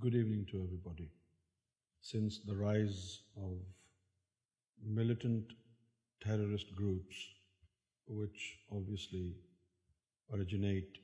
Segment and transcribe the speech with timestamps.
[0.00, 1.10] Good evening to everybody.
[2.02, 3.54] Since the rise of
[4.88, 5.42] militant
[6.22, 7.16] terrorist groups,
[8.06, 9.34] which obviously
[10.32, 10.98] originate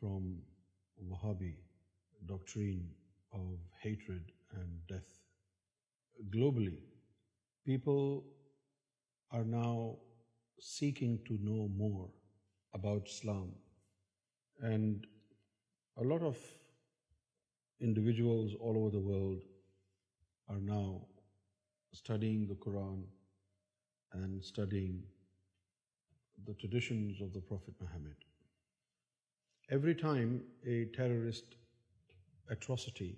[0.00, 0.38] from
[1.06, 1.56] Wahhabi
[2.24, 2.88] doctrine
[3.34, 5.10] of hatred and death,
[6.34, 6.78] globally,
[7.66, 8.24] people
[9.30, 9.96] are now
[10.58, 12.08] seeking to know more
[12.72, 13.52] about Islam,
[14.64, 15.06] and
[15.98, 16.46] a lot of
[17.80, 19.40] individuals all over the world
[20.48, 21.02] are now
[21.92, 23.02] studying the Quran
[24.12, 25.02] and studying
[26.46, 28.16] the traditions of the Prophet Muhammad.
[29.70, 31.56] Every time a terrorist
[32.50, 33.16] atrocity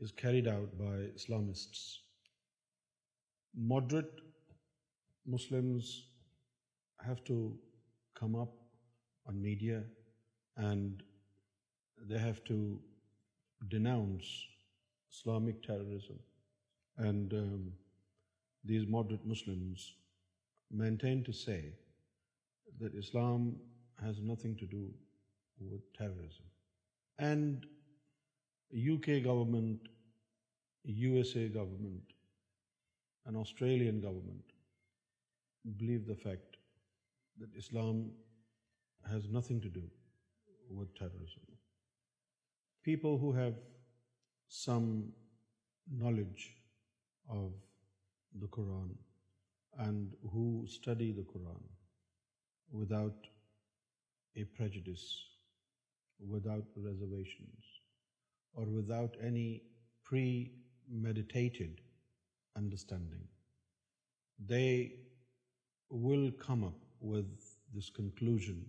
[0.00, 1.96] is carried out by Islamists,
[3.54, 4.20] moderate
[5.26, 6.06] Muslims
[7.04, 7.56] have to
[8.14, 8.52] come up
[9.28, 9.82] on media
[10.60, 11.04] and
[12.08, 12.76] they have to
[13.66, 14.46] denounce
[15.12, 16.18] Islamic terrorism.
[16.96, 17.72] And um,
[18.64, 19.94] these moderate Muslims
[20.70, 21.72] maintain to say
[22.80, 23.56] that Islam
[24.04, 24.90] has nothing to do
[25.60, 26.46] with terrorism.
[27.18, 27.66] And
[28.74, 29.80] UK government,
[30.84, 32.02] USA government,
[33.26, 34.44] and Australian government
[35.76, 36.56] believe the fact
[37.40, 38.10] that Islam
[39.10, 39.82] has nothing to do
[40.70, 41.40] with terrorism
[42.90, 43.56] people who have
[44.48, 45.12] some
[46.00, 46.42] knowledge
[47.28, 47.50] of
[48.40, 48.88] the Quran
[49.86, 50.46] and who
[50.76, 51.64] study the Quran
[52.80, 53.18] without
[54.36, 55.06] a prejudice,
[56.34, 57.62] without reservations,
[58.54, 59.48] or without any
[60.08, 61.82] premeditated
[62.56, 63.24] understanding,
[64.52, 64.70] they
[65.90, 67.28] will come up with
[67.74, 68.64] this conclusion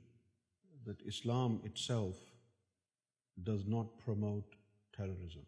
[0.85, 2.17] that Islam itself
[3.43, 4.55] does not promote
[4.95, 5.45] terrorism.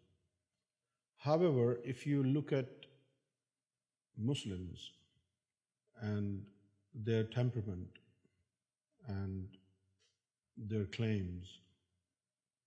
[1.16, 2.68] However, if you look at
[4.16, 4.92] Muslims
[6.00, 6.44] and
[6.94, 8.00] their temperament
[9.06, 9.58] and
[10.56, 11.58] their claims,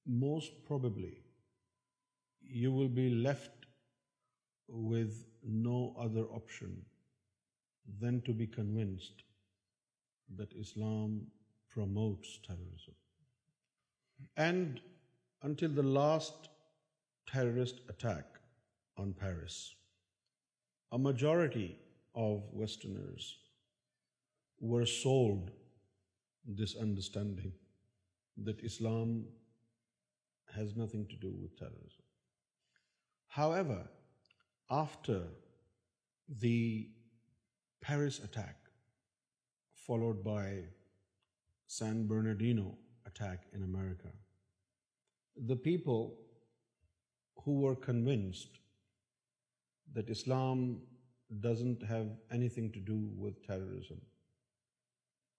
[0.06, 1.18] most probably
[2.42, 3.70] you will be left
[4.68, 6.82] with no other option
[8.02, 9.24] than to be convinced
[10.38, 11.28] that Islam
[11.74, 13.00] promotes terrorism.
[14.36, 14.82] And
[15.46, 16.50] until the last
[17.32, 18.26] terrorist attack
[18.98, 19.76] on Paris,
[20.92, 21.78] a majority
[22.16, 23.38] of Westerners
[24.60, 25.52] were sold
[26.48, 27.52] this understanding
[28.44, 29.24] that Islam
[30.56, 32.06] has nothing to do with terrorism.
[33.28, 33.88] However,
[34.72, 35.22] after
[36.40, 36.90] the
[37.82, 38.56] Paris attack,
[39.76, 40.46] followed by
[41.68, 44.10] San Bernardino attack in America,
[45.36, 46.18] the people
[47.44, 48.60] who were convinced
[49.94, 50.82] that Islam
[51.40, 54.00] doesn't have anything to do with terrorism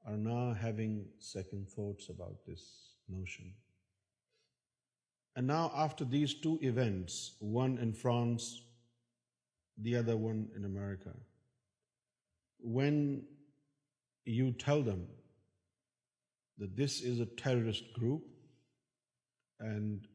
[0.07, 3.53] are now having second thoughts about this notion.
[5.35, 8.63] And now, after these two events, one in France,
[9.77, 11.11] the other one in America,
[12.59, 13.25] when
[14.25, 15.07] you tell them
[16.59, 18.23] that this is a terrorist group
[19.61, 20.07] and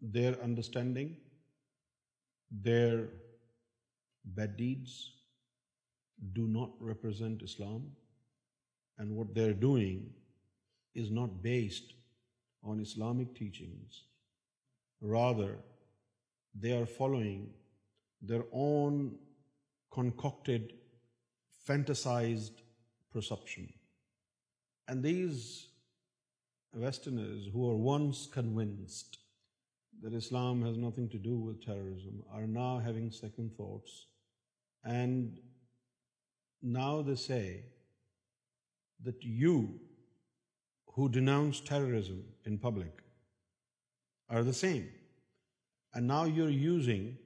[0.00, 1.16] their understanding,
[2.50, 3.08] their
[4.24, 5.12] bad deeds
[6.32, 7.92] do not represent Islam,
[8.98, 10.10] and what they're doing
[10.94, 11.92] is not based
[12.64, 14.02] on Islamic teachings.
[15.00, 15.56] Rather,
[16.54, 17.50] they are following
[18.22, 19.14] their own
[19.92, 20.72] concocted,
[21.62, 22.62] fantasized
[23.12, 23.72] perception.
[24.88, 25.64] And these
[26.76, 29.18] Westerners who were once convinced
[30.02, 34.06] that Islam has nothing to do with terrorism are now having second thoughts,
[34.84, 35.38] and
[36.62, 37.62] now they say
[39.02, 39.80] that you
[40.94, 43.02] who denounce terrorism in public
[44.28, 44.88] are the same.
[45.94, 47.16] And now you're using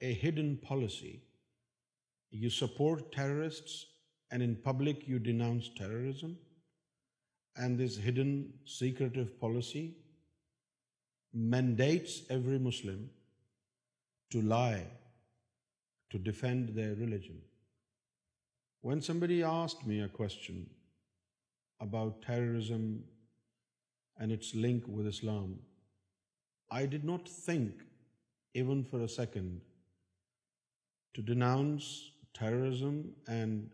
[0.00, 1.22] a hidden policy.
[2.30, 3.86] You support terrorists,
[4.30, 6.36] and in public you denounce terrorism
[7.60, 8.30] and this hidden
[8.64, 9.94] secretive policy
[11.34, 13.08] mandates every Muslim
[14.30, 14.86] to lie
[16.08, 17.40] to defend their religion.
[18.80, 20.70] When somebody asked me a question
[21.80, 23.04] about terrorism
[24.18, 25.58] and its link with Islam,
[26.70, 27.84] I did not think
[28.62, 29.60] even for a second
[31.12, 31.86] to denounce
[32.40, 32.98] terrorism
[33.42, 33.70] and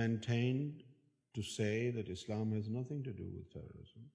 [0.00, 0.74] maintained
[1.36, 4.08] to say that Islam has nothing to do with terrorism.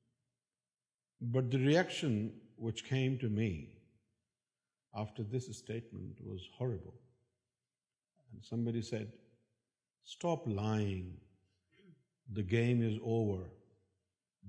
[1.22, 3.70] But the reaction which came to me
[4.96, 6.96] after this statement was horrible.
[8.32, 9.14] And somebody said,
[10.04, 11.12] "Stop lying.
[12.40, 13.44] The game is over.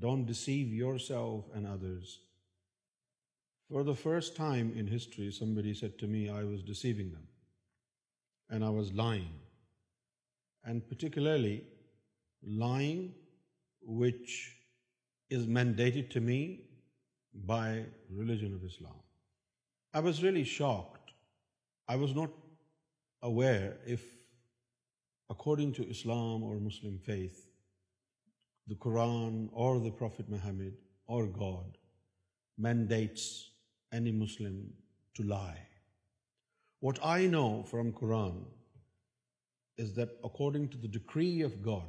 [0.07, 2.21] Don't deceive yourself and others."
[3.69, 7.29] For the first time in history, somebody said to me, I was deceiving them
[8.49, 9.39] and I was lying.
[10.65, 11.63] And particularly
[12.45, 13.13] lying,
[13.83, 14.57] which
[15.31, 16.63] is mandated to me
[17.47, 19.01] by religion of Islam.
[19.95, 21.13] I was really shocked.
[21.89, 22.31] I was not
[23.23, 24.03] aware if,
[25.31, 27.49] according to Islam or Muslim faith,
[28.67, 30.75] the Quran or the Prophet Muhammad
[31.07, 31.77] or God
[32.59, 33.51] mandates
[33.93, 34.73] any Muslim
[35.15, 35.67] to lie.
[36.81, 38.45] What I know from Quran
[39.77, 41.85] is that according to the decree of God,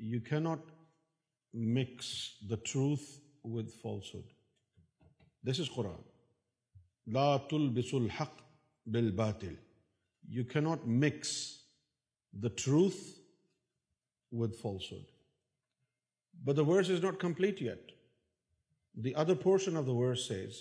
[0.00, 0.70] you key not
[1.78, 2.06] mix
[2.50, 3.02] the truth
[3.54, 4.14] with false
[5.50, 5.78] this is
[7.14, 8.40] لا تل بس الحق
[8.92, 9.54] بل باطل
[10.36, 11.30] you key not mix
[12.42, 12.96] the truth
[14.40, 14.92] with false
[16.56, 17.90] the verse is not complete yet
[19.04, 20.60] the other portion of the verse is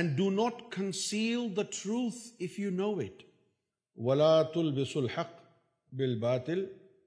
[0.00, 3.22] and do not conceal the truth if you know it
[4.06, 4.30] ولا
[4.76, 5.38] بس الحق
[5.98, 6.64] بل باطل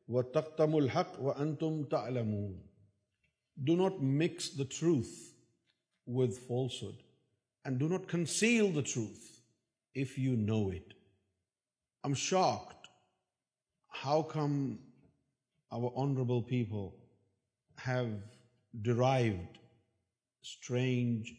[0.09, 2.00] و تختم الحق و انتم تا
[3.65, 4.63] do not mix the
[6.17, 7.01] with falsehood
[7.65, 9.21] and do not conceal the truth
[10.03, 10.94] if you know it
[12.05, 12.88] I'm shocked
[14.05, 14.57] how come
[15.77, 16.88] our honourable people
[17.88, 18.07] have
[18.94, 19.57] derived
[20.41, 21.33] strange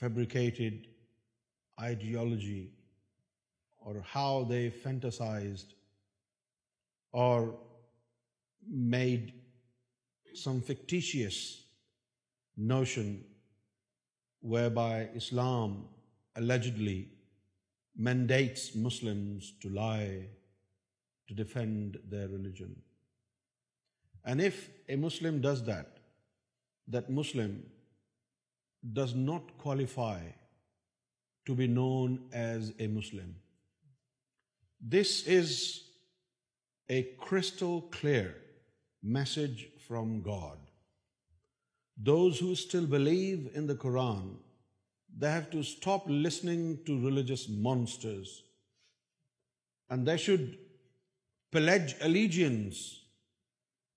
[0.00, 0.86] fabricated
[1.86, 2.66] ideology
[3.86, 5.72] or how they fantasized
[7.12, 7.54] or
[8.68, 9.32] made
[10.34, 11.64] some fictitious
[12.56, 13.24] notion
[14.40, 15.88] whereby Islam
[16.36, 17.08] allegedly
[17.96, 20.26] mandates Muslims to lie
[21.28, 22.74] to defend their religion.
[24.24, 25.98] And if a Muslim does that,
[26.88, 27.62] that Muslim
[28.92, 30.20] does not qualify
[31.46, 33.34] to be known as a Muslim.
[34.80, 35.68] This is
[36.90, 38.36] a crystal clear
[39.02, 40.58] message from God.
[41.96, 44.36] Those who still believe in the Quran,
[45.16, 48.42] they have to stop listening to religious monsters,
[49.90, 50.56] and they should
[51.52, 53.00] pledge allegiance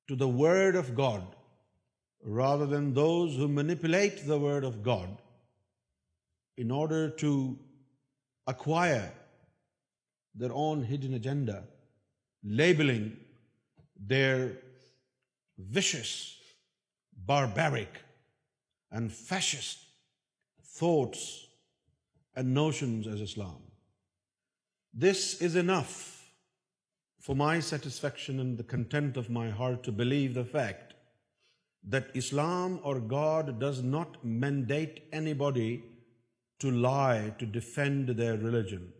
[0.07, 1.23] to the Word of God
[2.23, 5.09] rather than those who manipulate the Word of God
[6.57, 7.57] in order to
[8.45, 9.11] acquire
[10.35, 11.63] their own hidden agenda
[12.45, 13.17] labeling
[13.99, 14.59] their
[15.57, 16.37] vicious,
[17.25, 17.99] barbaric,
[18.91, 19.79] and fascist
[20.61, 21.47] thoughts
[22.35, 23.61] and notions as Islam.
[24.93, 26.29] This is enough
[27.19, 30.93] for my satisfaction and the content of my heart to believe the fact
[31.87, 35.83] that Islam or God does not mandate anybody
[36.59, 38.93] to lie to defend their religion.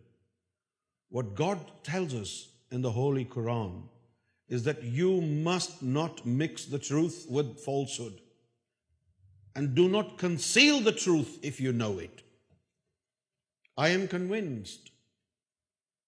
[1.08, 3.82] What God tells us in the Holy Quran
[4.48, 8.20] is that you must not mix the truth with falsehood,
[9.56, 12.22] and do not conceal the truth if you know it.
[13.76, 14.90] I am convinced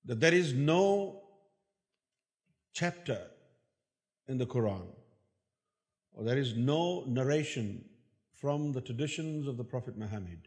[0.04, 1.22] that there is no
[2.72, 3.18] chapter
[4.28, 4.86] in the Quran,
[6.14, 7.84] or there is no narration
[8.34, 10.46] from the traditions of the Prophet Muhammad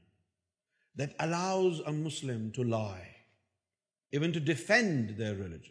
[0.96, 3.16] that allows a Muslim to lie,
[4.14, 5.70] even to defend their religion.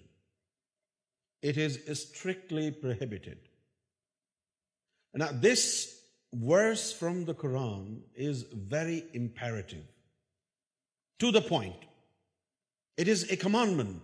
[1.42, 3.38] It is strictly prohibited.
[5.14, 5.98] Now, this
[6.32, 9.84] verse from the Quran is very imperative,
[11.18, 11.76] to the point.
[12.96, 14.02] It is a commandment.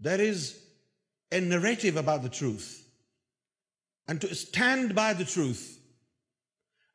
[0.00, 0.60] There is
[1.32, 2.86] a narrative about the truth,
[4.06, 5.80] and to stand by the truth.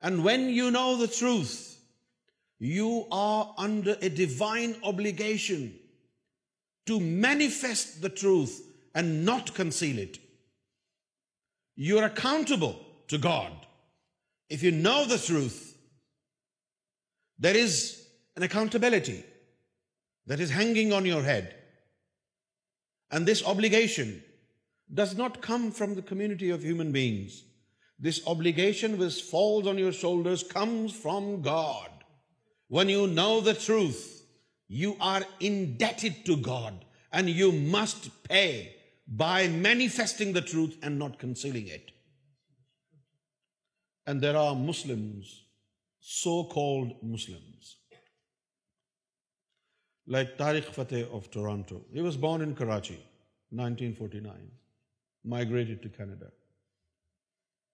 [0.01, 1.79] And when you know the truth,
[2.59, 5.73] you are under a divine obligation
[6.85, 8.61] to manifest the truth
[8.95, 10.19] and not conceal it.
[11.75, 13.51] You're accountable to God.
[14.49, 15.77] If you know the truth,
[17.39, 18.03] there is
[18.35, 19.23] an accountability
[20.27, 21.55] that is hanging on your head.
[23.09, 24.23] And this obligation
[24.93, 27.43] does not come from the community of human beings.
[27.99, 31.89] This obligation which falls on your shoulders comes from God.
[32.67, 34.25] When you know the truth,
[34.67, 38.71] you are indebted to God and you must pay
[39.07, 41.91] by manifesting the truth and not concealing it.
[44.05, 45.43] And there are Muslims,
[45.99, 47.77] so-called Muslims,
[50.07, 51.85] like Tariq Fateh of Toronto.
[51.91, 52.99] He was born in Karachi,
[53.51, 54.33] 1949,
[55.23, 56.31] migrated to Canada.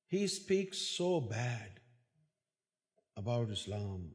[0.07, 1.69] He speaks so bad
[3.17, 4.09] about Islam.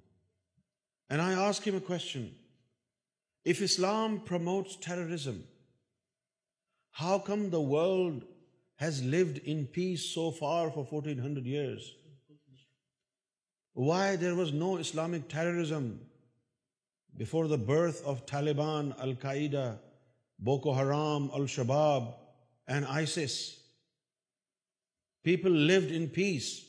[1.11, 2.35] And I ask him a question.
[3.45, 5.43] If Islam promotes terrorism,
[6.95, 8.23] how come the world
[8.77, 11.93] has lived in peace so far for 1400 years?
[13.73, 16.07] Why there was no Islamic terrorism
[17.17, 19.79] before the birth of Taliban, Al-Qaeda,
[20.39, 22.15] Boko Haram, Al-Shabaab
[22.69, 23.61] and ISIS?
[25.25, 26.65] People lived in peace.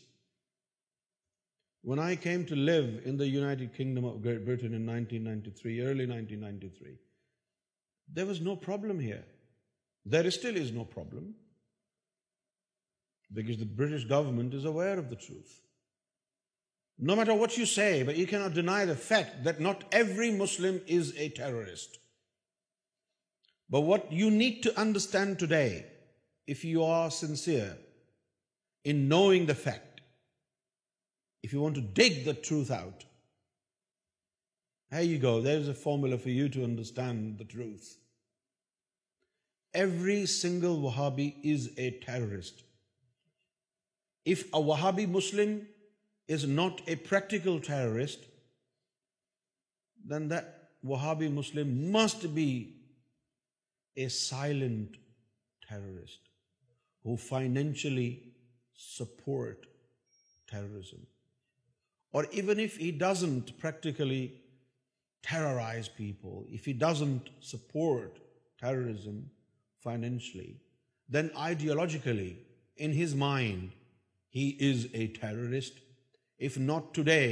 [1.84, 6.08] When I came to live in the United Kingdom of Great Britain in 1993, early
[6.10, 6.98] 1993,
[8.12, 9.24] there was no problem here.
[10.06, 11.34] There still is no problem,
[13.34, 15.62] because the British government is aware of the truth.
[17.00, 20.80] No matter what you say, but you cannot deny the fact that not every Muslim
[20.86, 21.98] is a terrorist.
[23.68, 25.86] But what you need to understand today,
[26.46, 27.76] if you are sincere
[28.84, 30.02] in knowing the fact,
[31.42, 33.04] if you want to dig the truth out,
[34.92, 37.94] there you go, there's a formula for you to understand the truth.
[39.82, 42.64] Every single Wahhabi is a terrorist
[44.52, 45.58] a Wahhabi Muslim
[46.36, 48.24] is not a practical terrorist
[50.12, 52.48] then Wahhabi Muslim must be
[54.00, 54.98] a silent
[55.72, 58.10] who financially
[58.88, 59.66] support
[60.52, 61.04] terrorism
[62.18, 64.28] or even if he doesn't practically
[65.30, 68.20] terrorise people if isn't support
[68.62, 69.22] terrorism
[69.86, 70.58] financially,
[71.08, 72.36] then ideologically,
[72.76, 73.72] in his mind,
[74.30, 75.74] he is a terrorist.
[76.38, 77.28] If not today,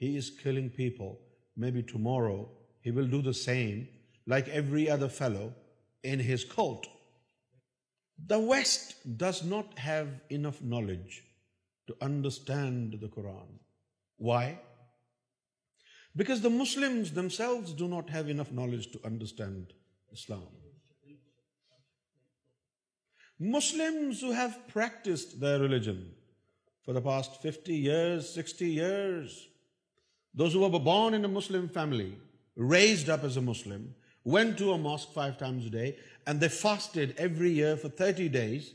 [0.00, 1.20] he is killing people.
[1.56, 2.48] Maybe tomorrow,
[2.80, 3.86] he will do the same,
[4.26, 5.52] like every other fellow
[6.02, 6.86] in his cult.
[8.26, 11.22] The West does not have enough knowledge
[11.88, 13.50] to understand the Quran.
[14.16, 14.58] Why?
[16.16, 19.74] Because the Muslims themselves do not have enough knowledge to understand
[20.12, 20.48] Islam.
[23.38, 23.58] The
[25.42, 26.06] religion
[27.04, 28.16] past fair
[31.74, 32.10] family
[32.72, 33.76] raised up as a
[34.32, 35.42] when toast fast
[37.02, 38.72] for thirty days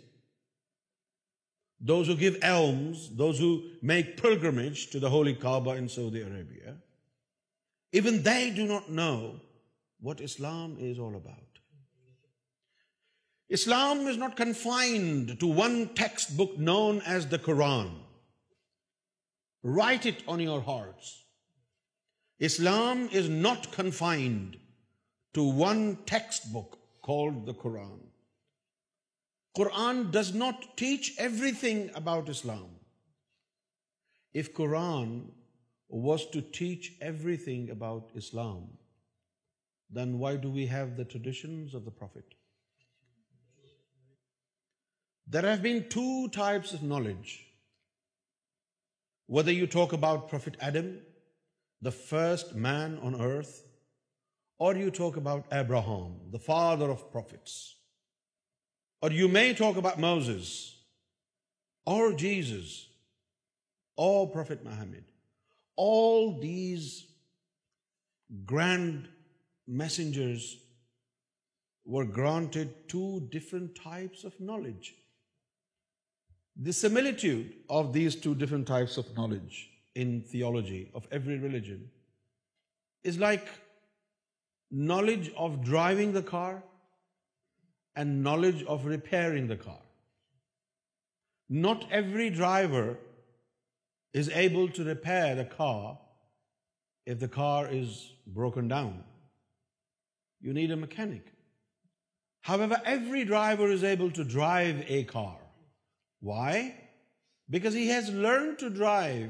[1.88, 3.54] those who give a homes those who
[3.88, 6.74] make pilgrimage to the holy Kaaba in Saudi Arabia
[8.02, 9.12] even that know
[10.10, 11.53] what Islam is all about
[13.50, 17.92] Islam is not confined to one textbook known as the Quran.
[19.64, 21.24] Write it on your hearts.
[22.40, 24.58] Islam is not confined
[25.34, 28.00] to one textbook called the Quran.
[29.58, 32.70] Quran does not teach everything about Islam.
[34.34, 35.26] If Quran
[35.90, 38.68] was to teach everything about Islam,
[39.92, 42.26] then why do we have the traditions of the Prophet?
[45.28, 47.46] There have been two types of knowledge.
[49.28, 51.00] Whether you talk about Prophet Adam,
[51.82, 53.66] the first man on earth,
[54.60, 57.76] or you talk about Abraham, the father of prophets,
[59.02, 60.78] or you may talk about Moses,
[61.86, 62.88] or Jesus,
[63.96, 65.04] or Prophet Muhammad.
[65.76, 67.06] All these
[68.46, 69.08] grand
[69.68, 70.58] messengers
[71.86, 74.92] were granted two different types of knowledge.
[76.56, 81.90] The similitude of these two different types of knowledge in theology of every religion
[83.04, 83.48] is like
[84.70, 86.64] knowledge of driving the car
[87.96, 89.82] and knowledge of repairing the car.
[91.50, 92.98] Not every driver
[94.14, 95.98] is able to repair the car
[97.06, 99.04] if the car is broken down.
[100.40, 101.26] You need a mechanic.
[102.42, 105.32] However, every driver is able to drive a car.
[106.24, 106.74] Why?
[107.50, 109.30] Because he has learned to drive.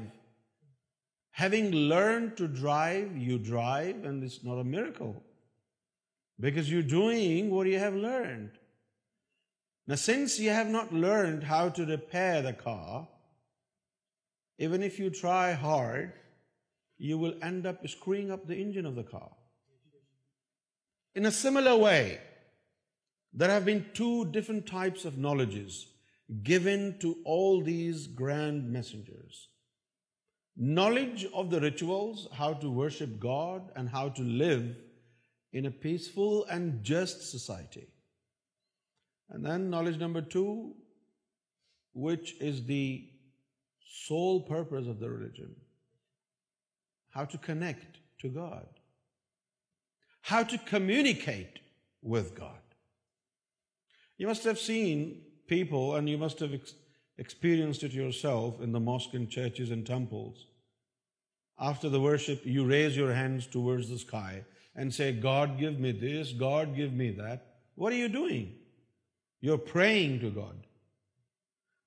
[1.32, 5.22] Having learned to drive, you drive, and it's not a miracle.
[6.38, 8.52] Because you're doing what you have learned.
[9.88, 13.08] Now, since you have not learned how to repair the car,
[14.58, 16.12] even if you try hard,
[16.96, 19.32] you will end up screwing up the engine of the car.
[21.16, 22.20] In a similar way,
[23.32, 25.82] there have been two different types of knowledges
[26.42, 29.48] given to all these grand messengers.
[30.56, 34.76] Knowledge of the rituals, how to worship God and how to live
[35.52, 37.88] in a peaceful and just society.
[39.30, 40.74] And then knowledge number 2,
[41.92, 43.08] which is the
[44.06, 45.54] sole purpose of the religion.
[47.10, 48.66] How to connect to God.
[50.22, 51.60] How to communicate
[52.02, 52.58] with God.
[54.16, 55.12] You must have seen
[55.46, 56.60] people, and you must have
[57.18, 60.46] experienced it yourself in the mosque and churches and temples.
[61.58, 64.44] After the worship, you raise your hands towards the sky
[64.74, 67.46] and say, God, give me this, God, give me that.
[67.76, 68.54] What are you doing?
[69.40, 70.56] You're praying to God.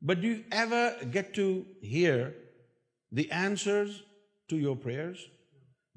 [0.02, 2.36] But do you ever get to hear
[3.12, 4.04] the answers
[4.50, 5.28] to your prayers?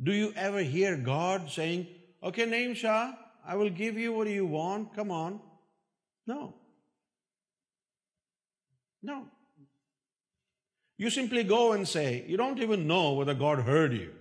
[0.03, 1.87] Do you ever hear God saying,
[2.23, 3.13] okay, Naeem Shah,
[3.47, 5.41] I will give you what you want, come on?
[6.27, 6.49] No.
[9.03, 9.27] No.
[10.99, 14.13] You simply go and say, you don't even know whether God heard you.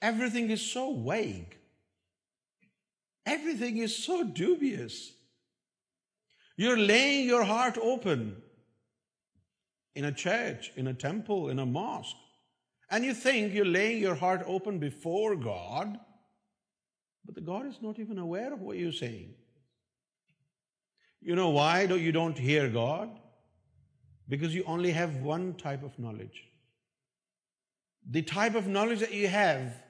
[0.00, 1.56] Everything is so vague.
[3.26, 5.12] Everything is so dubious.
[6.56, 8.36] You're laying your heart open
[9.94, 12.16] in a church, in a temple, in a mosque.
[12.90, 15.98] And you think you're laying your heart open before God,
[17.26, 19.34] but the God is not even aware of what you're saying.
[21.20, 23.10] You know why you don't hear God?
[24.28, 26.44] Because you only have one type of knowledge.
[28.10, 29.82] The type of knowledge that you have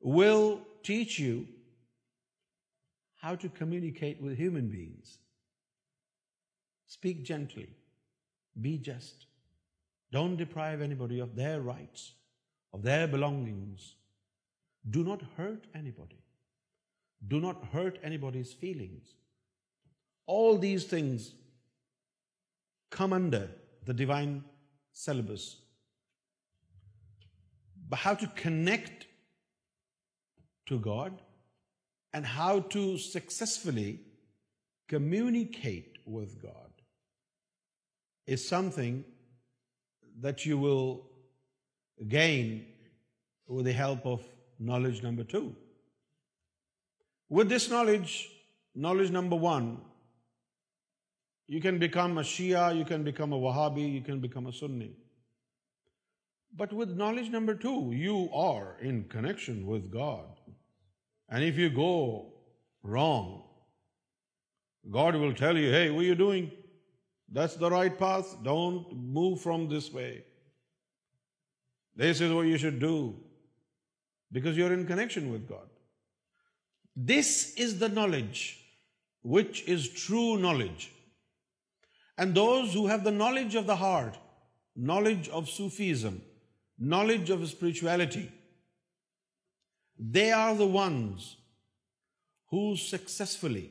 [0.00, 1.46] will teach you
[3.16, 5.18] how to communicate with human beings.
[6.86, 7.76] Speak gently.
[8.60, 9.26] Be just.
[10.10, 12.14] Don't deprive anybody of their rights,
[12.72, 13.94] of their belongings.
[14.88, 16.24] Do not hurt anybody.
[17.26, 19.14] Do not hurt anybody's feelings.
[20.28, 21.32] All these things
[22.90, 23.48] come under
[23.86, 24.44] the divine
[24.92, 25.56] syllabus.
[27.88, 29.06] But how to connect
[30.66, 31.18] to God
[32.12, 34.00] and how to successfully
[34.86, 36.82] communicate with God
[38.26, 39.06] is something
[40.20, 41.06] that you will
[42.06, 42.66] gain
[43.46, 44.20] with the help of
[44.58, 45.56] knowledge number 2.
[47.30, 48.28] With this knowledge,
[48.74, 49.76] knowledge number 1,
[51.48, 54.90] you can become a Shia, you can become a Wahhabi, you can become a Sunni.
[56.54, 60.26] But with knowledge number two, you are in connection with God.
[61.30, 62.34] And if you go
[62.82, 63.44] wrong,
[64.90, 66.50] God will tell you, hey, what are you doing?
[67.30, 68.36] That's the right path.
[68.42, 70.24] Don't move from this way.
[71.96, 73.14] This is what you should do.
[74.30, 75.68] Because you're in connection with God.
[76.94, 78.58] This is the knowledge
[79.22, 80.86] which is true knowledge.
[82.18, 84.18] And those who have the knowledge of the heart,
[84.76, 86.20] knowledge of Sufism,
[86.76, 88.32] knowledge of spirituality,
[89.96, 91.36] they are the ones
[92.50, 93.70] who successfully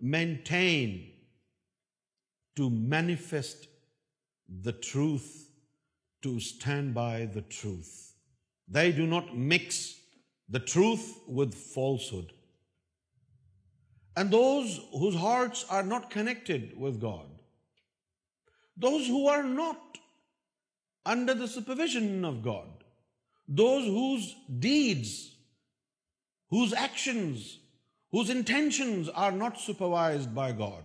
[0.00, 1.10] maintain
[2.56, 3.68] to manifest
[4.62, 5.50] the truth,
[6.22, 8.14] to stand by the truth.
[8.66, 9.94] They do not mix
[10.48, 12.24] the truth with falsehood
[14.16, 17.26] and those whose hearts are not connected with God,
[18.76, 19.98] those who are not
[21.04, 22.68] under the supervision of God,
[23.48, 25.34] those whose deeds,
[26.50, 27.58] whose actions,
[28.10, 30.82] whose intentions are not supervised by God,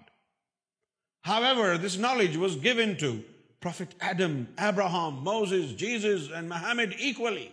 [1.23, 3.23] However, this knowledge was given to
[3.59, 7.49] Prophet Adam, Abraham, Moses, Jesus, and Muhammad equally.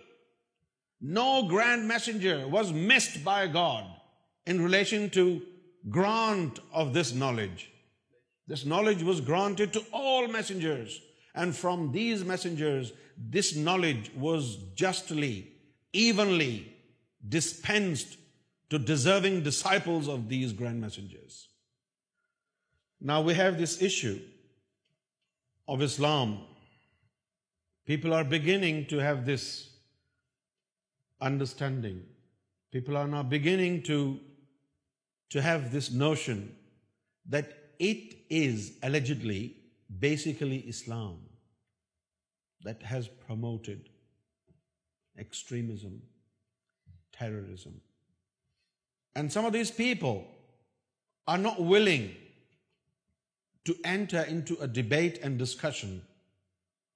[1.01, 3.85] No grand messenger was missed by God
[4.47, 5.43] in relation to
[5.91, 7.71] grant of this knowledge.
[8.49, 11.01] This knowledge was granted to all messengers,
[11.35, 15.53] and from these messengers, this knowledge was justly,
[15.93, 16.75] evenly
[17.29, 18.17] dispensed
[18.71, 21.49] to deserving disciples of these grand messengers.
[23.01, 24.21] Now we have this issue
[25.69, 26.41] of Islam.
[27.87, 29.67] People are beginning to have this
[31.21, 32.03] understanding.
[32.73, 36.55] People are now beginning to have this notion
[37.27, 39.55] that it is allegedly
[40.01, 41.21] basically Islam
[42.65, 43.89] that has promoted
[45.19, 46.03] extremism,
[47.13, 47.81] terrorism.
[49.15, 50.27] And some of these people
[51.27, 52.15] are not willing
[53.65, 56.03] to enter into a debate and discussion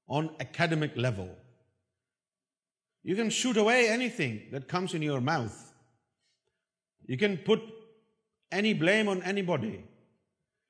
[0.08, 1.28] on academic level
[3.02, 5.74] you can shoot away anything that comes in your mouth.
[7.06, 7.60] You can put
[8.52, 9.84] any blame on anybody.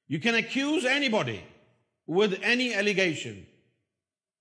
[0.09, 1.45] You can accuse anybody
[2.07, 3.47] with any allegation.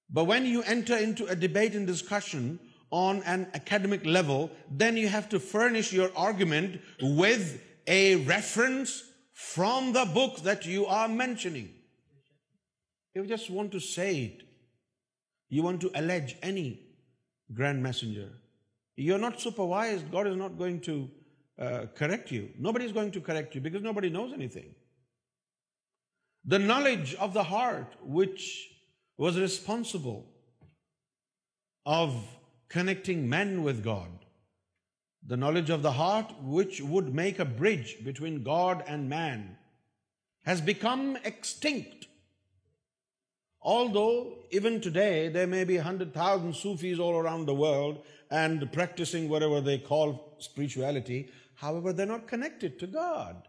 [0.09, 2.59] But when you enter into a debate and discussion
[2.91, 9.91] on an academic level, then you have to furnish your argument with a reference from
[9.91, 11.69] the book that you are mentioning.
[13.15, 14.43] You just want to say it.
[15.49, 16.79] You want to allege any
[17.53, 18.29] grand messenger.
[18.95, 20.11] You're not supervised.
[20.11, 21.09] God is not going to
[21.59, 22.49] uh, correct you.
[22.57, 24.75] Nobody's going to correct you because nobody knows anything.
[26.45, 28.69] The knowledge of the heart which
[29.17, 30.25] was responsible
[31.85, 32.15] of
[32.69, 34.09] connecting men with God.
[35.25, 39.57] The knowledge of the heart which would make a bridge between God and man
[40.45, 41.95] has become extinct.
[43.61, 49.61] Although even today there may be 100,000 Sufis all around the world and practicing whatever
[49.61, 53.47] they call spirituality, however, they're not connected to God.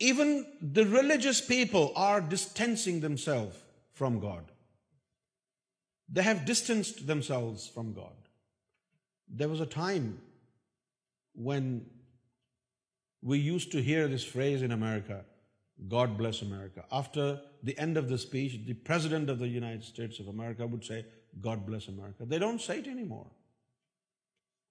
[0.00, 3.56] Even the religious people are distancing themselves
[3.92, 4.44] from God.
[6.08, 8.16] They have distanced themselves from God.
[9.28, 10.20] There was a time
[11.34, 11.86] when
[13.22, 15.22] we used to hear this phrase in America,
[15.88, 16.84] God bless America.
[16.92, 20.84] After the end of the speech, the President of the United States of America would
[20.84, 21.04] say,
[21.40, 22.24] God bless America.
[22.24, 23.26] They don't say it anymore.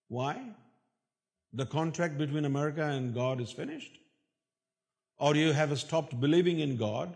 [0.08, 0.42] Why?
[1.52, 3.98] The contract between America and God is finished.
[5.18, 7.16] Or you have stopped believing in God.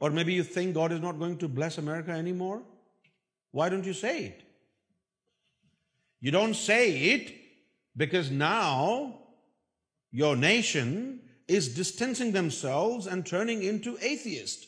[0.00, 2.62] Or maybe you think God is not going to bless America anymore.
[3.50, 4.42] Why don't you say it?
[6.20, 7.34] You don't say it
[7.90, 9.18] because now
[10.10, 11.10] your nation
[11.46, 14.66] is distancing themselves and turning into atheists.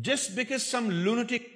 [0.00, 1.50] Just because some lunatic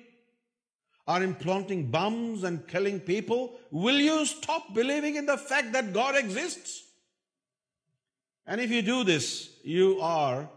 [1.06, 6.16] are implanting bombs and killing people, will you stop believing in the fact that God
[6.16, 6.84] exists?
[8.46, 10.48] And if you do this, you are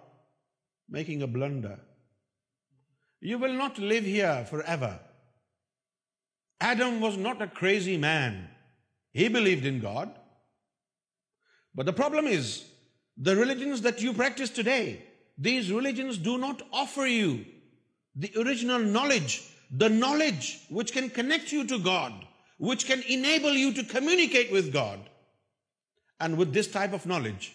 [0.89, 1.79] making a blunder.
[3.19, 4.99] You will not live here forever.
[6.62, 8.47] Adam was not a crazy man.
[9.12, 10.12] He believed in God.
[11.75, 12.65] But the problem is,
[13.17, 15.03] the religions that you practice today,
[15.38, 17.45] these religions do not offer you
[18.15, 22.13] the original knowledge, the knowledge which can connect you to God,
[22.60, 24.99] which can enable you to communicate with God.
[26.19, 27.53] And with this type of knowledge,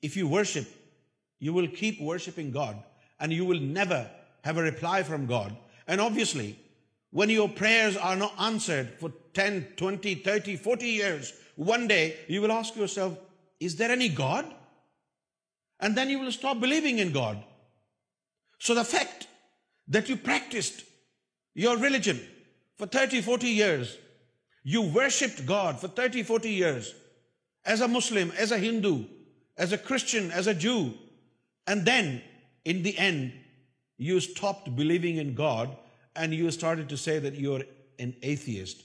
[0.00, 0.68] if you worship,
[1.40, 2.76] you will keep worshiping God
[3.18, 4.08] and you will never
[4.42, 5.54] have a reply from God.
[5.88, 6.56] And obviously,
[7.10, 12.40] when your prayers are not answered for 10, 20, 30, 40 years, one day, you
[12.40, 13.18] will ask yourself,
[13.60, 14.46] is there any God?
[15.80, 17.42] And then you will stop believing in God.
[18.58, 19.26] So the fact
[19.88, 20.84] that you practiced
[21.54, 22.20] your religion
[22.76, 23.98] for 30-40 years,
[24.62, 26.94] you worshipped God for 30-40 years,
[27.64, 29.04] as a Muslim, as a Hindu,
[29.56, 30.94] as a Christian, as a Jew,
[31.66, 32.22] and then
[32.64, 33.32] in the end,
[33.98, 35.76] you stopped believing in God
[36.16, 37.62] and you started to say that you're
[37.98, 38.80] an atheist.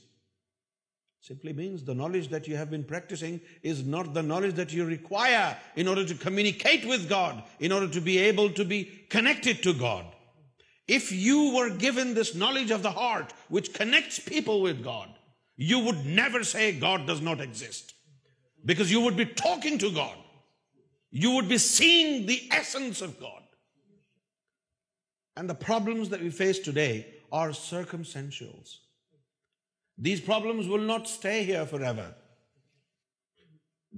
[1.27, 4.85] Simply means the knowledge that you have been practicing is not the knowledge that you
[4.85, 9.61] require in order to communicate with God, in order to be able to be connected
[9.63, 10.05] to God.
[10.87, 15.09] If you were given this knowledge of the heart which connects people with God,
[15.57, 17.93] you would never say God does not exist,
[18.63, 20.15] because you would be talking to God.
[21.11, 23.43] You would be seeing the essence of God.
[25.35, 28.75] And the problems that we face today are circumstantials.
[29.97, 32.13] These problems will not stay here forever.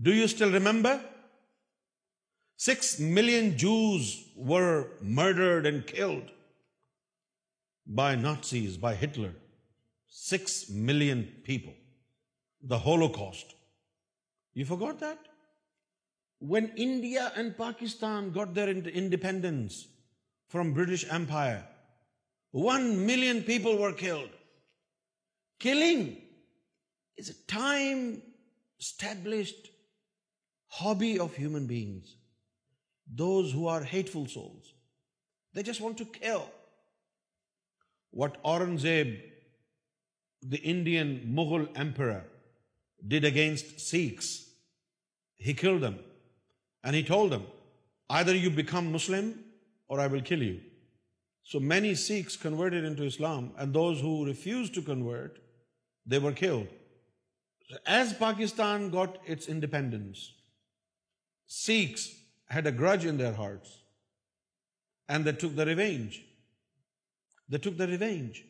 [0.02, 1.02] Do you still remember?
[2.56, 6.32] 6 million Jews were murdered and killed
[7.86, 9.34] by Nazis, by Hitler.
[10.08, 11.74] 6 million people.
[12.64, 13.56] The Holocaust.
[14.54, 15.20] You forgot that?
[16.40, 19.88] When India and Pakistan got their independence
[20.48, 21.66] from British Empire,
[22.52, 24.28] 1 million people were killed.
[25.60, 26.18] Killing
[27.18, 29.70] is a time-established
[30.68, 32.16] hobby of human beings.
[33.14, 34.72] Those who are hateful souls,
[35.54, 36.50] they just want to kill.
[38.12, 39.20] What Aurangzeb,
[40.42, 42.24] the Indian Mughal emperor,
[43.06, 44.46] did against Sikhs,
[45.36, 46.00] he killed them.
[46.86, 47.44] And he told them,
[48.10, 49.44] either you become Muslim
[49.90, 50.62] or I will kill you.
[51.44, 55.38] So many Sikhs converted into Islam, and those who refused to convert
[56.10, 56.68] they were killed.
[57.86, 60.32] As Pakistan got its independence,
[61.46, 62.10] Sikhs
[62.48, 63.78] had a grudge in their hearts,
[65.08, 66.24] and they took the revenge.
[67.48, 68.44] They took the revenge,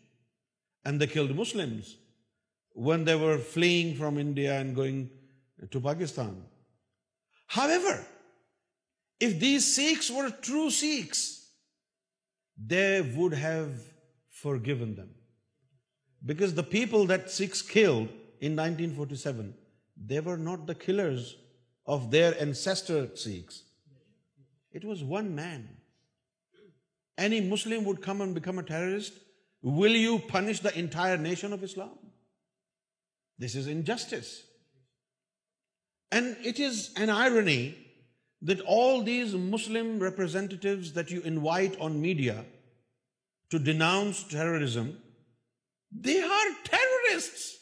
[0.86, 1.98] and they killed Muslims
[2.88, 5.10] when they were fleeing from India and going
[5.76, 6.42] to Pakistan.
[7.48, 8.08] However,
[9.20, 11.22] if these Sikhs were true Sikhs,
[12.74, 13.88] they would have
[14.48, 15.08] forgiven them.
[16.26, 18.10] Because the people that Sikhs killed
[18.42, 19.54] in 1947,
[20.06, 21.38] they were not the killers
[21.86, 23.64] of their ancestor Sikhs.
[24.72, 25.68] It was one man.
[27.18, 29.14] Any Muslim would come and become a terrorist.
[29.62, 31.98] Will you punish the entire nation of Islam?
[33.38, 34.44] This is injustice.
[36.12, 37.78] And it is an irony
[38.42, 42.46] that all these Muslim representatives that you invite on media
[43.52, 44.98] to denounce terrorism
[45.92, 47.60] they are terrorists.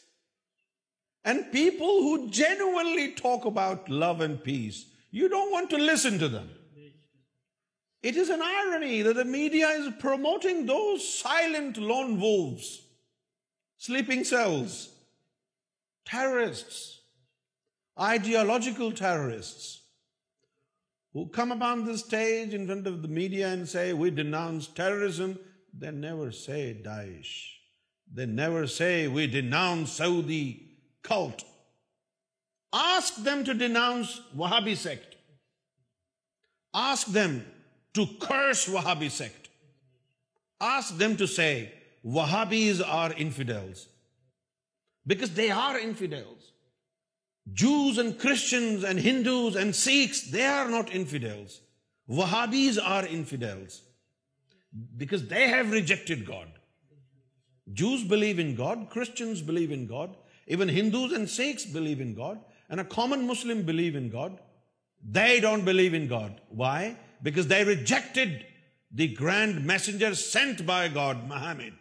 [1.24, 6.28] And people who genuinely talk about love and peace, you don't want to listen to
[6.28, 6.50] them.
[8.02, 12.82] It is an irony that the media is promoting those silent lone wolves,
[13.76, 14.90] sleeping cells,
[16.06, 17.00] terrorists,
[18.00, 19.82] ideological terrorists,
[21.12, 25.36] who come upon the stage in front of the media and say, we denounce terrorism.
[25.76, 27.46] They never say Daesh.
[28.16, 30.42] Never see we denounce Saudi
[31.08, 31.42] cult
[33.24, 35.14] them to denounce we sect
[38.94, 39.48] Wahhabi sect
[42.14, 42.54] Wahhabi
[42.86, 43.50] are infidel
[45.08, 46.14] because they are infidel
[47.60, 47.70] Jews
[50.50, 51.24] are not infidel
[52.18, 53.42] ورفیڈ
[54.98, 56.57] because they have reject God
[57.74, 62.40] Jews believe in God, Christians believe in God, even Hindus and Sikhs believe in God,
[62.70, 64.38] and a common Muslim believe in God.
[65.06, 66.40] They don't believe in God.
[66.48, 66.96] Why?
[67.22, 68.46] Because they rejected
[68.90, 71.74] the grand messenger sent by God, Muhammad.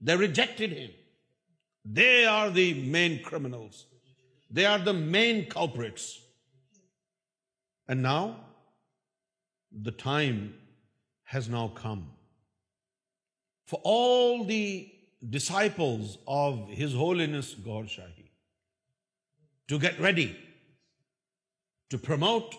[0.00, 0.90] They rejected him.
[1.84, 3.86] They are the main criminals.
[4.50, 6.20] They are the main culprits.
[7.88, 8.36] And now,
[9.72, 10.54] the time
[11.24, 12.10] has now come
[13.72, 14.62] for all the
[15.36, 15.94] disciple
[16.38, 18.22] of his holiness Gohar Shahi
[19.68, 20.26] to get ready
[21.90, 22.54] to promote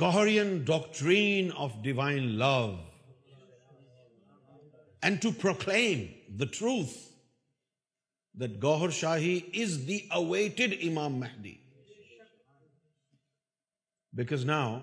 [0.00, 2.58] Goharian doctrine of divine love
[5.02, 6.02] and to proclaim
[6.40, 6.94] the truth
[8.40, 11.54] that Gohar Shahi is the awaited Imam Mahdi
[14.16, 14.78] because now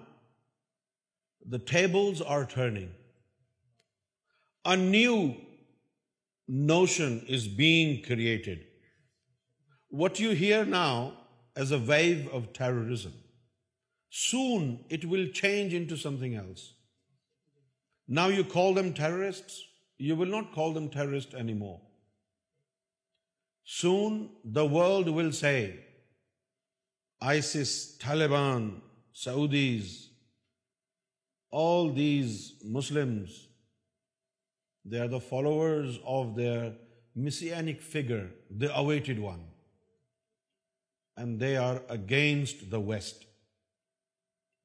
[1.52, 2.96] the tables are turning
[4.72, 5.36] A new
[6.70, 8.66] notion is being created.
[10.02, 11.14] What you hear now
[11.56, 13.14] as a wave of terrorism,
[14.20, 16.68] soon it will change into something else.
[18.20, 19.58] Now you call them terrorists,
[20.10, 21.80] you will not call them terrorists anymore.
[23.80, 25.58] Soon the world will say,
[27.22, 28.82] ISIS, Taliban,
[29.20, 29.92] Saudis,
[31.52, 32.42] all these
[32.80, 33.36] Muslims
[34.90, 36.74] they are the followers of their
[37.14, 39.44] messianic figure, the awaited one.
[41.18, 43.26] And they are against the West.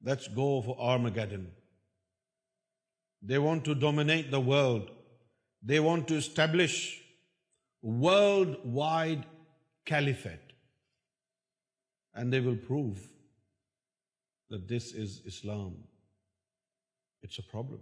[0.01, 1.51] Let's go for Armageddon.
[3.21, 4.91] They want to dominate the world.
[5.61, 7.01] They want to establish
[7.81, 9.25] worldwide
[9.85, 10.53] caliphate.
[12.13, 12.99] And they will prove
[14.49, 15.75] that this is Islam.
[17.21, 17.81] It's a problem.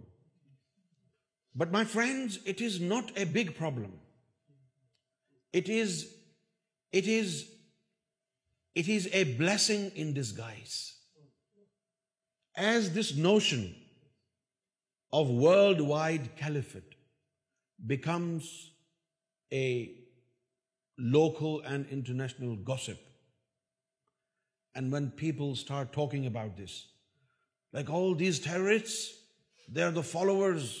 [1.54, 3.92] But my friends, it is not a big problem.
[5.52, 6.16] It is
[8.74, 10.96] a blessing in disguise.
[12.56, 13.74] As this notion
[15.12, 16.94] of worldwide caliphate
[17.86, 18.70] becomes
[19.50, 19.92] a
[20.98, 22.98] local and international gossip,
[24.74, 26.86] and when people start talking about this,
[27.74, 29.14] like all these terrorists,
[29.68, 30.80] they're the followers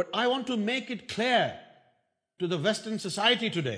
[0.00, 1.46] but I want to make it clear
[2.38, 3.76] to the western society today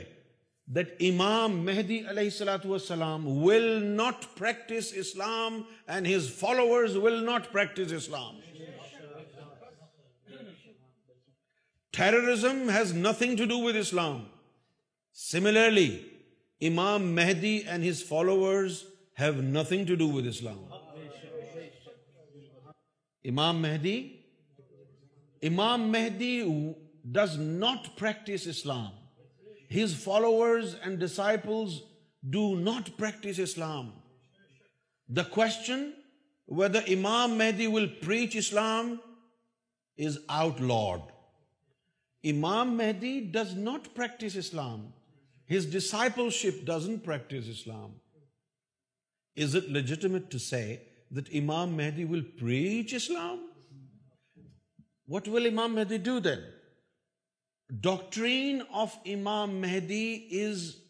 [0.77, 5.61] that Imam Mahdi علیہ السلاۃ وسلام will not practise Islam
[5.95, 8.41] and his followers will not practise Islam
[11.99, 14.23] terrorism has nothing to do with Islam
[15.31, 15.89] similarly
[16.69, 18.83] Imam Mahdi and his followers
[19.21, 20.65] have nothing to do with Islam
[23.31, 23.97] Imam Mahdi
[25.43, 26.75] Imam Mahdi
[27.11, 28.91] does not practice Islam.
[29.69, 31.83] His followers and disciples
[32.29, 33.93] do not practice Islam.
[35.09, 35.95] The question
[36.47, 39.01] whether Imam Mahdi will preach Islam
[39.97, 41.03] is outlawed.
[42.25, 44.93] Imam Mahdi does not practice Islam.
[45.45, 47.93] His discipleship doesn't practice Islam.
[49.37, 53.37] Is it legitimate to say that Imam Mahdi will preach Islam?
[55.13, 56.41] What will Imam Mahdi do then?
[57.85, 60.83] Doctrine of Imam Mahdi is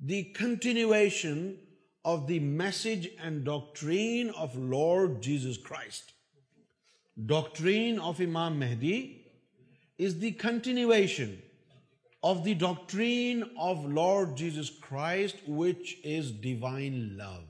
[0.00, 1.58] the continuation
[2.02, 6.14] of the message and doctrine of Lord Jesus Christ.
[7.34, 9.26] Doctrine of Imam Mahdi
[9.98, 11.36] is the continuation
[12.22, 17.46] of the doctrine of Lord Jesus Christ, which is divine love.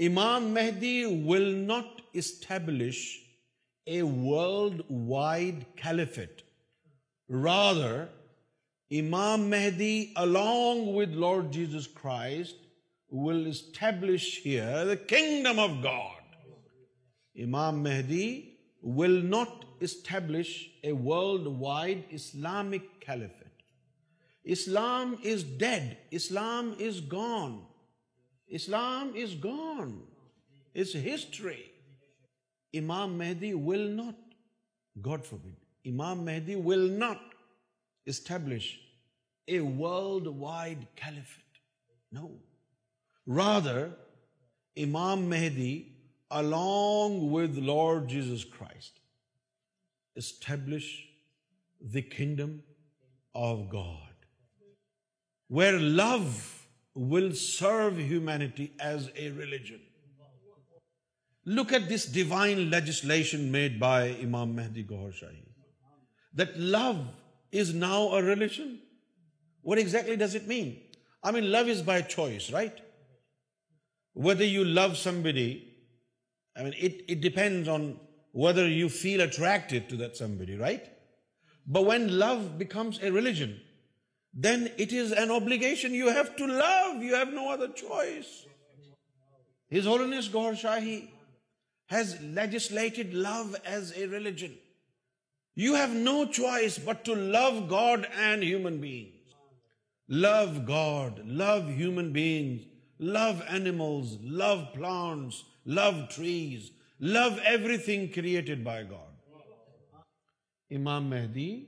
[0.00, 3.06] Imam Mahdi will not establish
[3.86, 6.42] a worldwide caliphate.
[7.28, 8.08] Rather,
[8.92, 12.56] Imam Mahdi, along with Lord Jesus Christ,
[13.10, 16.22] will establish here the kingdom of God.
[17.40, 23.44] Imam Mahdi will not establish a worldwide Islamic caliphate.
[24.44, 25.98] Islam is dead.
[26.10, 27.62] Islam is gone.
[28.48, 30.02] Islam is gone.
[30.74, 31.62] It's history.
[32.78, 34.34] Imam Mehdi will not
[35.06, 35.56] God for band
[35.90, 37.34] Imam Mehdi will not
[38.12, 38.68] establish
[39.52, 40.84] a world wide
[42.14, 42.26] no
[43.36, 43.78] rather
[44.84, 45.72] Imam Mahdi
[46.40, 48.98] along with Lord Jesus Christ
[50.22, 50.90] establish
[51.94, 52.56] kingdom
[53.46, 54.24] of God
[55.58, 56.14] where love
[57.14, 59.84] will serve humanity as a religion
[61.54, 64.58] look at this legislation made by Imam
[65.14, 65.42] Shahi
[91.86, 94.54] has legislated love as a religion.
[95.54, 99.14] You have no choice but to love God and human beings.
[100.08, 102.62] Love God, love human beings,
[102.98, 109.12] love animals, love plants, love trees, love everything created by God.
[110.72, 111.66] Imam Mahdi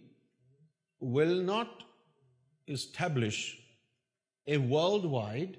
[1.00, 1.84] will not
[2.66, 3.60] establish
[4.46, 5.56] a worldwide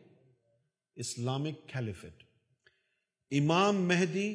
[0.98, 2.28] Islamic caliphate.
[3.32, 4.30] Imam Mahdi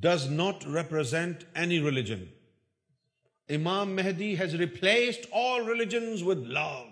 [0.00, 2.28] does not represent any religion.
[3.50, 6.88] Imam Mahdi has replaced all religions with love.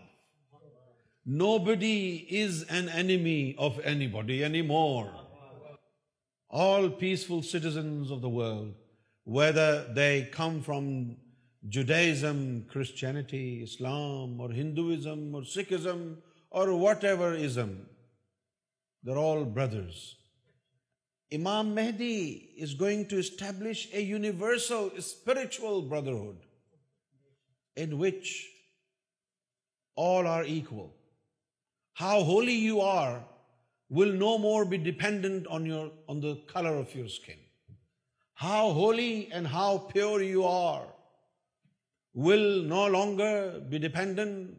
[1.26, 5.12] Nobody is an enemy of anybody anymore.
[6.48, 8.74] All peaceful citizens of the world,
[9.24, 11.16] whether they come from
[11.68, 16.18] Judaism, Christianity, Islam, or Hinduism, or Sikhism,
[16.50, 17.86] or whatever ism,
[19.02, 20.14] they're all brothers.
[21.34, 26.36] Imam Mahdi is going to establish a universal spiritual brotherhood
[27.74, 28.48] in which
[29.96, 30.94] all are equal.
[31.94, 33.24] How holy you are
[33.88, 37.38] will no more be dependent on the color of your skin.
[38.34, 40.84] How holy and how pure you are
[42.14, 44.58] will no longer be dependent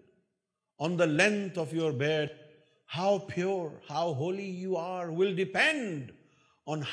[0.80, 2.30] on the length of your beard.
[2.88, 6.06] How pure, how holy you are will depend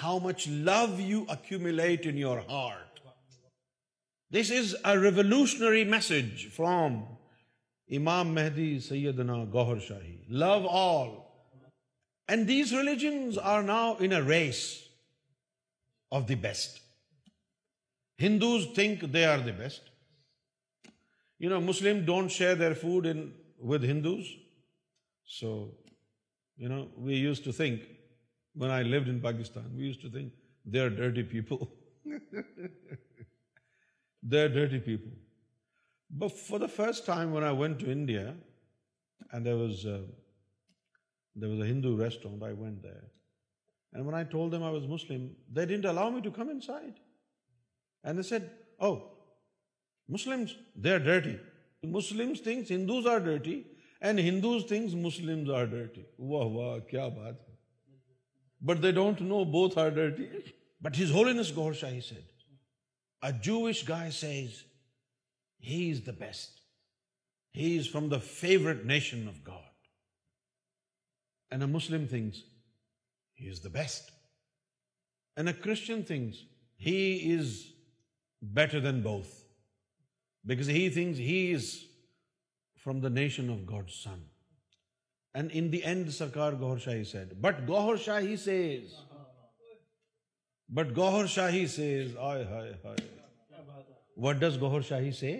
[0.02, 2.98] how much love you accumulate in your heart
[4.34, 7.00] this is a revolutionary message from
[7.96, 11.08] Imam Mahdi Syedna Gohar Shahi love all
[12.32, 14.62] and these religions are now Anees
[16.18, 16.80] of the best
[18.22, 19.90] Hindus think they are the best
[21.40, 23.30] you know Muslim don't share their food in
[23.70, 24.26] with Hindus
[25.40, 25.50] so
[26.62, 27.92] you know we use to think
[28.62, 30.32] when I lived in Pakistan we use to think
[30.72, 31.64] they are dirty people
[34.32, 35.14] they are dirty people
[36.18, 39.86] but for the first time when I went to India and there was
[41.34, 43.00] there was a Hindu restaurant I went there
[43.92, 45.26] and when I told them I was Muslim
[45.56, 46.98] they didn't allow me to come inside
[48.06, 48.42] and they said
[48.86, 48.94] oh
[50.14, 50.44] Muslim
[50.84, 51.36] they are dirty
[51.98, 53.60] Muslim thinks Hindus are dirty
[54.00, 56.02] and Hindus thinks Muslim are dirty
[56.32, 57.52] واہ واہ کیا بات ہے
[58.70, 59.78] but they don't know both
[60.82, 60.98] but
[61.56, 61.72] گور
[63.88, 64.40] گائے
[65.70, 66.58] has the best
[67.56, 67.78] he
[68.30, 69.86] favourite nation of God
[71.52, 74.10] and a Muslim thinks best
[75.36, 76.42] and a Christian thinks
[76.86, 76.98] he
[77.36, 77.54] is
[78.60, 79.34] better than both
[80.48, 81.54] back has he
[83.12, 84.22] nation of God son
[85.42, 88.94] in the end Sarkar Gohar Shahi set but Gauhar Shahi Cs
[90.76, 92.14] but Gauhar Shahi Cs
[94.24, 95.32] what does Gauhar shahi C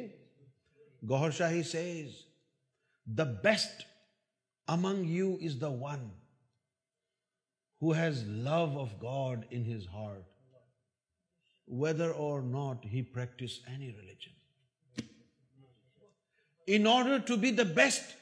[1.10, 2.14] Gohar Shahi says
[3.18, 3.82] the best
[4.76, 6.08] among you is the one
[7.82, 10.28] who has love of God in his heart
[11.84, 15.02] whether or not he practise any religion
[16.74, 18.14] in order to be the best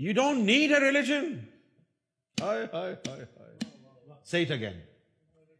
[0.00, 1.48] You don't need a religion.
[4.22, 4.76] Say it again.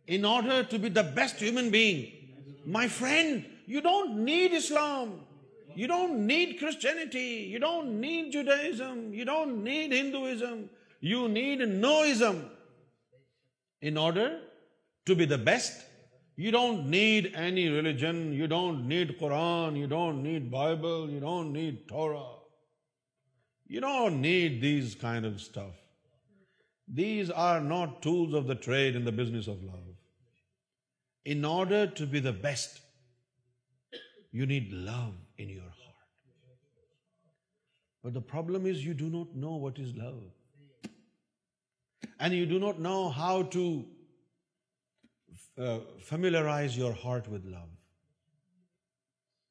[0.06, 2.28] In order to be the best human being,
[2.64, 5.24] my friend, you don't need Islam.
[5.74, 7.48] You don't need Christianity.
[7.52, 9.12] You don't need Judaism.
[9.12, 10.70] You don't need Hinduism.
[11.00, 12.48] You need noism.
[13.82, 14.40] In order
[15.06, 15.84] to be the best,
[16.36, 18.32] you don't need any religion.
[18.32, 19.76] You don't need Quran.
[19.76, 21.10] You don't need Bible.
[21.10, 22.26] You don't need Torah.
[23.68, 25.76] You don't need these kind of stuff.
[26.88, 29.94] These are not tools of the trade in the business of love.
[31.26, 32.80] In order to be the best,
[34.32, 36.12] you need love in your heart.
[38.02, 40.22] But the problem is you do not know what is love.
[42.20, 43.84] And you do not know how to
[45.58, 47.68] uh, familiarize your heart with love.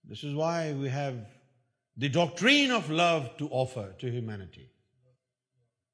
[0.06, 1.18] This is why we have
[1.98, 4.70] the doctrine of love to offer to humanity.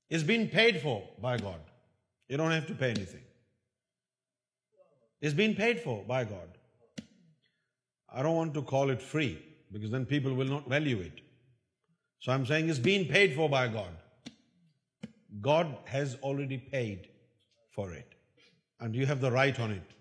[0.10, 1.62] It's been paid for by God.
[2.28, 3.24] You don't have to pay anything.
[5.22, 6.50] It's been paid for by God.
[8.14, 9.42] I don't want to call it free,
[9.72, 11.22] because then people will not value it.
[12.20, 13.92] So I'm saying it's been paid for by God.
[15.40, 17.08] God has already paid
[17.74, 18.08] for it,
[18.82, 19.94] and you have the right on it.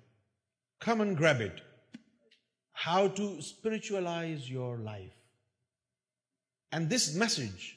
[0.81, 1.61] Come and grab it.
[2.73, 5.11] How to spiritualize your life.
[6.73, 7.77] And this message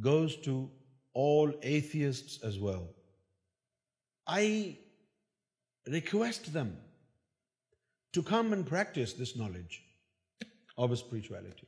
[0.00, 0.70] goes to
[1.12, 2.88] all atheists as well.
[4.26, 4.78] I
[5.86, 6.76] request them
[8.12, 9.82] to come and practice this knowledge
[10.76, 11.66] of spirituality.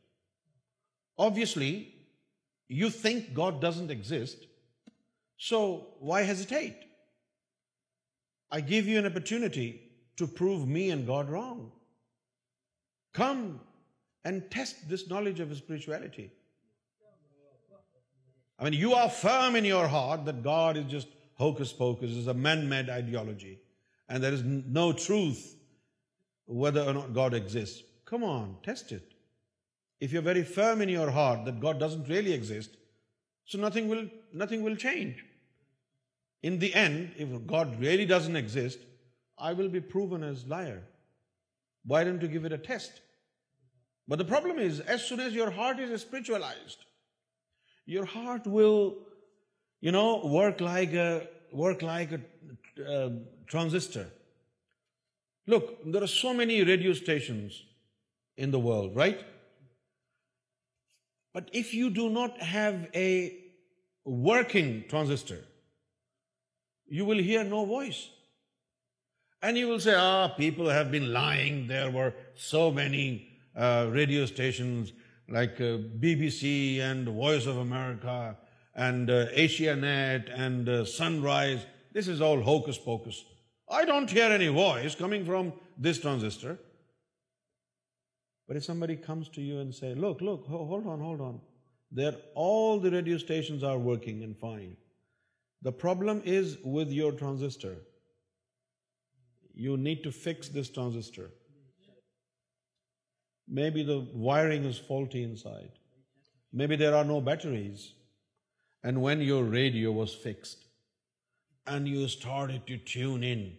[1.18, 1.92] Obviously,
[2.68, 4.46] you think God doesn't exist,
[5.36, 6.76] so why hesitate?
[8.52, 9.82] I give you an opportunity
[10.16, 11.72] to prove me and God wrong.
[13.12, 13.58] Come
[14.24, 16.30] and test this knowledge of spirituality.
[18.58, 22.26] I mean, you are firm in your heart that God is just hocus pocus, is
[22.26, 23.58] a man-made ideology,
[24.08, 25.56] and there is no truth
[26.46, 27.82] whether or not God exists.
[28.04, 29.12] Come on, test it.
[30.00, 32.76] If you're very firm in your heart that God doesn't really exist,
[33.46, 35.24] so nothing will change.
[36.42, 38.78] In the end, if God really doesn't exist,
[39.38, 40.82] I will be proven as a liar.
[41.84, 42.92] Why don't you give it a test?
[44.10, 46.78] But the problem is, as soon as your heart is spiritualized,
[47.86, 48.96] your heart will,
[50.36, 53.10] work like a uh,
[53.46, 54.08] transistor.
[55.46, 57.62] Look, there are so many radio stations
[58.36, 59.24] in the world, right?
[61.32, 63.10] But if you do not have a
[64.04, 65.44] working transistor,
[66.88, 68.10] you will hear no voice.
[69.40, 71.68] And you will say, ah, people have been lying.
[71.68, 73.10] There were so many
[73.56, 74.92] uh, radio stations
[75.28, 78.36] like uh, BBC and Voice of America
[78.76, 81.66] and uh, Asianet and Sunrise.
[81.92, 83.24] This is all hocus pocus.
[83.68, 86.58] I don't hear any voice coming from this transistor.
[88.46, 91.40] But if somebody comes to you and say, look, hold on.
[92.34, 94.76] All the radio stations are working and fine.
[95.62, 97.76] The problem is with your transistor.
[99.52, 101.30] You need to fix this transistor.
[103.50, 105.72] Maybe the wiring is faulty inside.
[106.52, 107.92] Maybe there are no batteries.
[108.84, 110.58] And when your radio was fixed
[111.66, 113.56] and you started to tune in,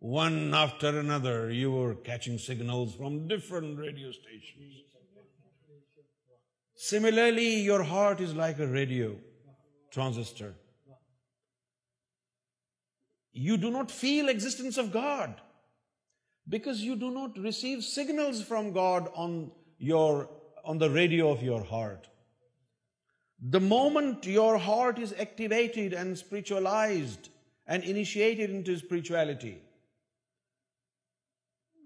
[0.00, 4.82] one after another, you were catching signals from different radio stations.
[6.74, 9.16] Similarly, your heart is like a radio
[9.90, 10.54] transistor.
[13.32, 15.32] You do not feel existence of God
[16.48, 22.08] because you do not receive signals from God on the radio of your heart.
[23.40, 27.28] The moment your heart is activated and spiritualized
[27.66, 29.58] and initiated into spirituality,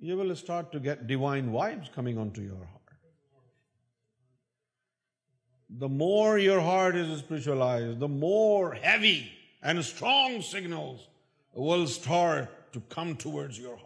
[0.00, 2.78] you will start to get divine vibes coming onto your heart.
[5.70, 9.30] The more your heart is spiritualized, the more heavy
[9.62, 11.08] and strong signals
[11.54, 13.78] will start to come towards your heart.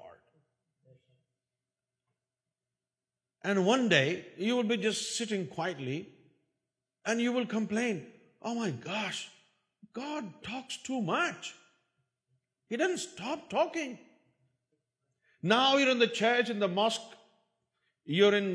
[3.44, 4.02] One day
[4.38, 5.22] you will be just
[5.56, 7.98] will complain
[8.46, 9.30] oh my gosh
[10.88, 11.06] in
[16.60, 17.00] the mosque
[18.16, 18.46] you in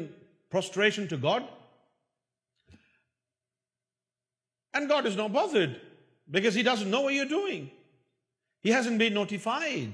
[0.52, 1.44] person to God
[4.76, 5.72] and God is بازڈ
[6.34, 7.66] because he does no doing
[8.66, 9.92] has be notified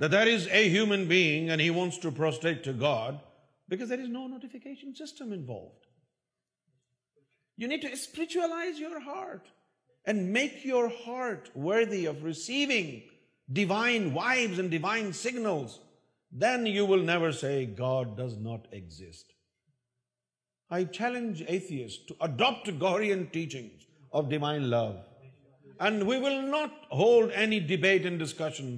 [0.00, 2.02] there is a human being and
[2.64, 3.30] to God
[3.78, 5.32] some
[7.64, 9.48] need to اسپرچوارٹ
[10.08, 12.04] and make you heart worthy
[12.34, 13.66] signal
[18.18, 19.24] goes knots
[26.92, 28.76] hold ایبیٹ and discussion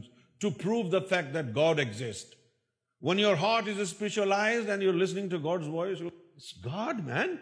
[3.04, 5.98] When your heart is spiritualized and you're listening to God's voice,
[6.38, 7.38] it's God, man.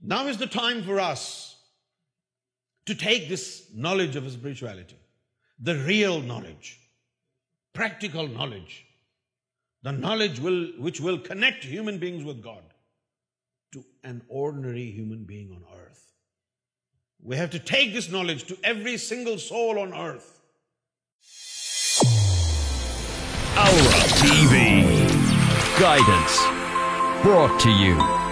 [0.00, 1.56] Now is the time for us
[2.86, 5.00] to take this knowledge of spirituality,
[5.58, 6.78] the real knowledge,
[7.72, 8.86] practical knowledge,
[9.82, 12.62] the knowledge which will connect human beings with God,
[13.72, 16.12] to an ordinary human being on earth.
[17.20, 20.26] We have to take this knowledge to every single soul on earth.
[25.80, 26.38] Guidance
[27.22, 28.27] پچیو